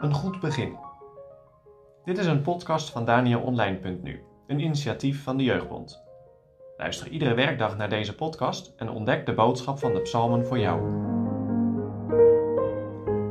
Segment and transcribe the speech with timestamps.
[0.00, 0.76] Een goed begin.
[2.04, 6.04] Dit is een podcast van DanielOnline.nu, een initiatief van de Jeugdbond.
[6.76, 10.80] Luister iedere werkdag naar deze podcast en ontdek de boodschap van de psalmen voor jou.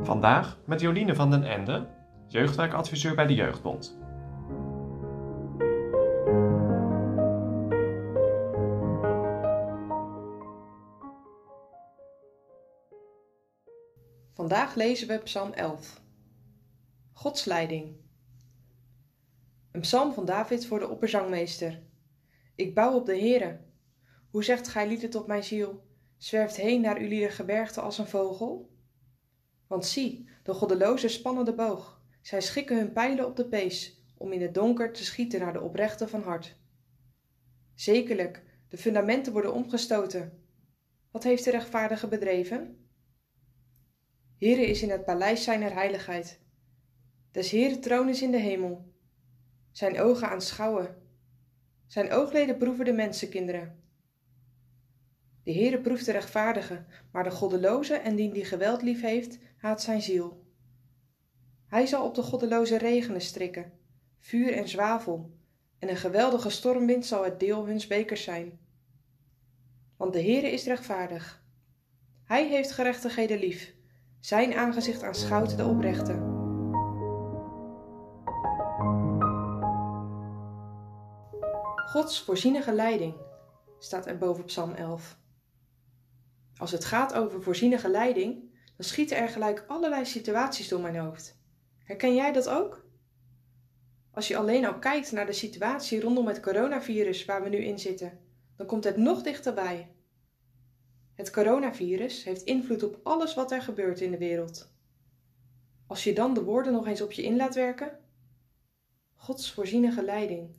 [0.02, 1.86] Vandaag met Joline van den Ende,
[2.26, 3.98] jeugdwerkadviseur bij de Jeugdbond.
[14.36, 16.00] Vandaag lezen we Psalm 11.
[17.12, 17.96] Gods leiding.
[19.72, 21.82] Een psalm van David voor de opperzangmeester.
[22.54, 23.60] Ik bouw op de Heere.
[24.30, 25.84] Hoe zegt gij lied het op mijn ziel?
[26.16, 28.70] Zwerft heen naar uw lieder gebergte als een vogel?
[29.66, 32.00] Want zie, de goddelozen spannen de boog.
[32.22, 35.60] Zij schikken hun pijlen op de pees, om in het donker te schieten naar de
[35.60, 36.56] oprechte van hart.
[37.74, 40.42] Zekerlijk, de fundamenten worden omgestoten.
[41.10, 42.85] Wat heeft de rechtvaardige bedreven?
[44.38, 46.40] Heere is in het paleis zijner heiligheid.
[47.30, 48.92] Des Heere troon is in de hemel.
[49.70, 51.02] Zijn ogen aanschouwen.
[51.86, 53.82] Zijn oogleden proeven de mensenkinderen.
[55.42, 59.82] De Heere proeft de rechtvaardige, maar de goddeloze en dien die geweld lief heeft, haat
[59.82, 60.44] zijn ziel.
[61.66, 63.72] Hij zal op de goddeloze regenen strikken,
[64.20, 65.30] vuur en zwavel,
[65.78, 68.58] en een geweldige stormwind zal het deel huns bekers zijn.
[69.96, 71.44] Want de Heere is rechtvaardig.
[72.24, 73.74] Hij heeft gerechtigheden lief
[74.26, 76.12] zijn aangezicht aanschouwt de oprechte.
[81.90, 83.14] Gods voorzienige leiding
[83.78, 85.18] staat er boven Psalm 11.
[86.56, 88.34] Als het gaat over voorzienige leiding,
[88.76, 91.38] dan schieten er gelijk allerlei situaties door mijn hoofd.
[91.84, 92.86] Herken jij dat ook?
[94.10, 97.78] Als je alleen al kijkt naar de situatie rondom het coronavirus waar we nu in
[97.78, 98.18] zitten,
[98.56, 99.95] dan komt het nog dichterbij.
[101.16, 104.72] Het coronavirus heeft invloed op alles wat er gebeurt in de wereld.
[105.86, 107.98] Als je dan de woorden nog eens op je in laat werken,
[109.14, 110.54] Gods voorzienige leiding.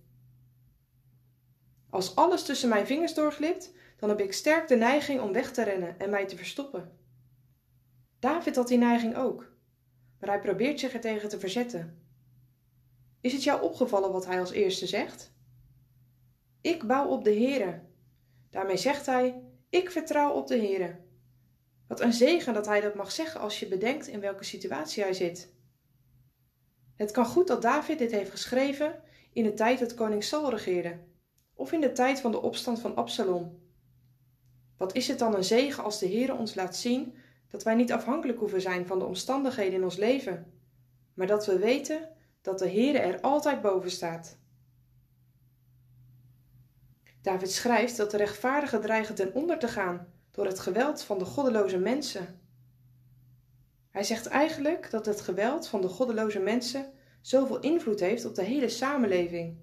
[1.90, 5.64] Als alles tussen mijn vingers doorglipt, dan heb ik sterk de neiging om weg te
[5.64, 6.98] rennen en mij te verstoppen.
[8.20, 9.52] David had die neiging ook,
[10.20, 12.02] maar hij probeert zich er tegen te verzetten.
[13.22, 15.32] Is het jou opgevallen wat hij als eerste zegt?
[16.62, 17.82] Ik bouw op de Heere.
[18.50, 20.96] Daarmee zegt hij: ik vertrouw op de Heere.
[21.88, 25.14] Wat een zegen dat hij dat mag zeggen als je bedenkt in welke situatie hij
[25.14, 25.56] zit.
[26.96, 29.02] Het kan goed dat David dit heeft geschreven
[29.34, 31.00] in de tijd dat koning Saul regeerde,
[31.54, 33.60] of in de tijd van de opstand van Absalom.
[34.78, 37.16] Wat is het dan een zegen als de Heere ons laat zien
[37.48, 40.52] dat wij niet afhankelijk hoeven zijn van de omstandigheden in ons leven,
[41.14, 42.10] maar dat we weten
[42.42, 44.38] dat de Heere er altijd boven staat.
[47.28, 51.26] David schrijft dat de rechtvaardigen dreigen ten onder te gaan door het geweld van de
[51.26, 52.40] goddeloze mensen.
[53.92, 58.44] Hij zegt eigenlijk dat het geweld van de goddeloze mensen zoveel invloed heeft op de
[58.44, 59.58] hele samenleving.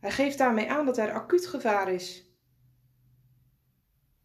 [0.00, 2.24] Hij geeft daarmee aan dat er acuut gevaar is.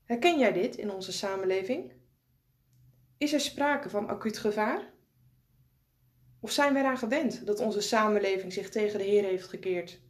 [0.04, 1.94] Herken jij dit in onze samenleving?
[3.18, 4.94] Is er sprake van acuut gevaar?
[6.40, 10.04] Of zijn we eraan gewend dat onze samenleving zich tegen de Heer heeft gekeerd?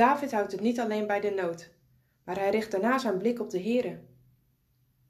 [0.00, 1.70] David houdt het niet alleen bij de nood,
[2.24, 4.00] maar hij richt daarna zijn blik op de Heere.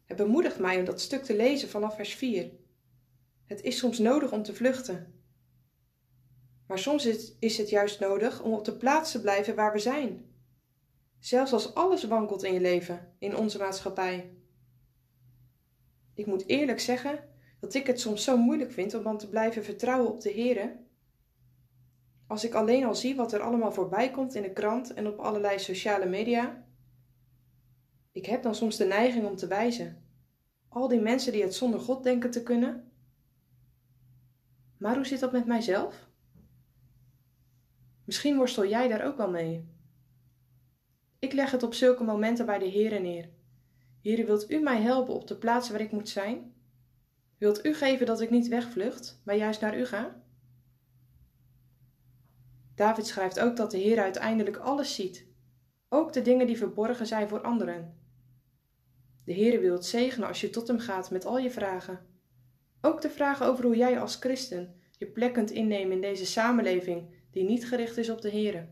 [0.05, 2.51] Het bemoedigt mij om dat stuk te lezen vanaf vers 4.
[3.47, 5.23] Het is soms nodig om te vluchten.
[6.67, 7.06] Maar soms
[7.39, 10.34] is het juist nodig om op de plaats te blijven waar we zijn.
[11.19, 14.34] Zelfs als alles wankelt in je leven, in onze maatschappij.
[16.15, 17.28] Ik moet eerlijk zeggen
[17.61, 20.89] dat ik het soms zo moeilijk vind om dan te blijven vertrouwen op de Heere
[22.31, 25.19] als ik alleen al zie wat er allemaal voorbij komt in de krant en op
[25.19, 26.65] allerlei sociale media.
[28.13, 30.05] Ik heb dan soms de neiging om te wijzen.
[30.69, 32.93] Al die mensen die het zonder God denken te kunnen.
[34.79, 36.09] Maar hoe zit dat met mijzelf?
[38.05, 39.69] Misschien worstel jij daar ook wel mee.
[41.19, 43.29] Ik leg het op zulke momenten bij de Heere neer.
[44.03, 46.54] Heere, wilt u mij helpen op de plaats waar ik moet zijn?
[47.39, 50.22] Wilt u geven dat ik niet wegvlucht, maar juist naar u ga?
[52.80, 55.27] David schrijft ook dat de Heer uiteindelijk alles ziet,
[55.88, 57.98] ook de dingen die verborgen zijn voor anderen.
[59.24, 62.06] De Heer wil het zegenen als je tot hem gaat met al je vragen.
[62.80, 67.15] Ook de vragen over hoe jij als christen je plek kunt innemen in deze samenleving
[67.30, 68.68] die niet gericht is op de Heer.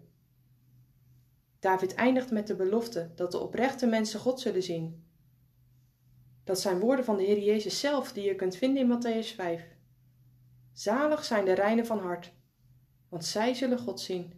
[1.59, 5.07] David eindigt met de belofte dat de oprechte mensen God zullen zien.
[6.45, 9.63] Dat zijn woorden van de Heer Jezus zelf die je kunt vinden in Matthäus 5.
[10.73, 12.37] Zalig zijn de reinen van hart,
[13.09, 14.33] want zij zullen God zien.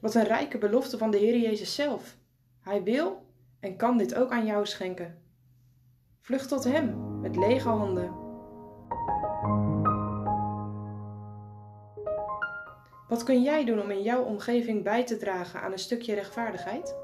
[0.00, 2.16] Wat een rijke belofte van de Heer Jezus zelf.
[2.60, 3.26] Hij wil
[3.60, 5.22] en kan dit ook aan jou schenken.
[6.20, 8.22] Vlucht tot Hem met lege handen.
[13.08, 17.03] Wat kun jij doen om in jouw omgeving bij te dragen aan een stukje rechtvaardigheid?